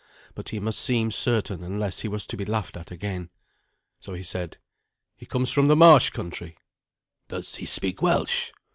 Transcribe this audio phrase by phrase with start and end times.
[0.33, 3.29] But he must seem certain unless he was to be laughed at again.
[3.99, 4.57] So he said,
[5.15, 6.57] "He comes from the marsh country."
[7.27, 8.49] "Does he speak Welsh?"